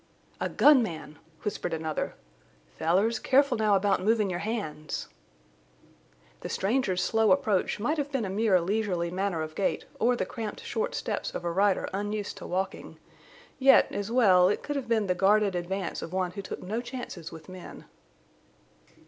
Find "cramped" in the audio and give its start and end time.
10.25-10.61